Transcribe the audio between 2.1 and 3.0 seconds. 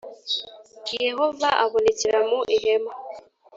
mu ihema